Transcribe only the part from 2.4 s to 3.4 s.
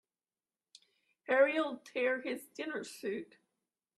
dinner suit.